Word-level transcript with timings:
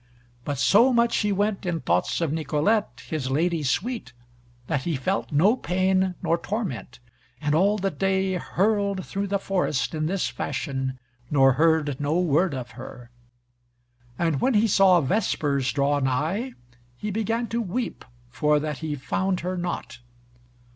But 0.45 0.57
so 0.57 0.91
much 0.91 1.17
he 1.17 1.31
went 1.31 1.63
in 1.63 1.79
thoughts 1.81 2.21
of 2.21 2.33
Nicolete, 2.33 3.01
his 3.07 3.29
lady 3.29 3.61
sweet, 3.61 4.13
that 4.65 4.81
he 4.81 4.95
felt 4.95 5.31
no 5.31 5.55
pain 5.55 6.15
nor 6.23 6.39
torment, 6.39 6.97
and 7.39 7.53
all 7.53 7.77
the 7.77 7.91
day 7.91 8.33
hurled 8.33 9.05
through 9.05 9.27
the 9.27 9.37
forest 9.37 9.93
in 9.93 10.07
this 10.07 10.27
fashion 10.27 10.97
nor 11.29 11.53
heard 11.53 11.99
no 11.99 12.19
word 12.19 12.55
of 12.55 12.71
her. 12.71 13.11
And 14.17 14.41
when 14.41 14.55
he 14.55 14.65
saw 14.65 15.01
Vespers 15.01 15.71
draw 15.71 15.99
nigh, 15.99 16.53
he 16.97 17.11
began 17.11 17.45
to 17.49 17.61
weep 17.61 18.03
for 18.31 18.59
that 18.59 18.79
he 18.79 18.95
found 18.95 19.41
her 19.41 19.55
not. 19.55 19.99